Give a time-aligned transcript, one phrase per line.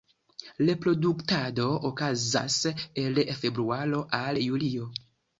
[0.59, 2.55] Reproduktado okazas
[3.01, 4.89] el februaro al julio.